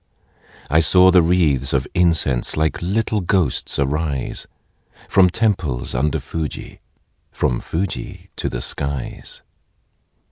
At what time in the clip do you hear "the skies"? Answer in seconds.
8.49-9.43